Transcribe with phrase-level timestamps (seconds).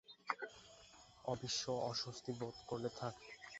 [1.25, 3.15] অবশ্যি অস্বস্তি বোধ করলে থাক।